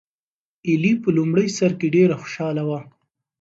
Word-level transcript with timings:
ایلي 0.67 0.93
په 1.03 1.09
لومړي 1.17 1.47
سر 1.57 1.71
کې 1.79 1.87
ډېره 1.95 2.15
خوشحاله 2.21 2.63
وه. 2.69 2.79